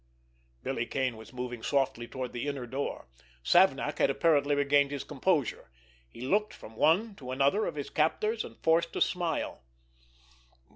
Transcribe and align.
Billy 0.63 0.87
Kane 0.87 1.15
was 1.15 1.31
moving 1.31 1.61
softly 1.61 2.07
toward 2.07 2.33
the 2.33 2.47
inner 2.47 2.65
door. 2.65 3.05
Savnak 3.43 3.99
had 3.99 4.09
apparently 4.09 4.55
regained 4.55 4.89
his 4.89 5.03
composure. 5.03 5.69
He 6.09 6.21
looked 6.21 6.55
from 6.55 6.75
one 6.75 7.13
to 7.17 7.29
another 7.29 7.67
of 7.67 7.75
his 7.75 7.91
captors, 7.91 8.43
and 8.43 8.57
forced 8.63 8.95
a 8.95 9.01
smile. 9.01 9.61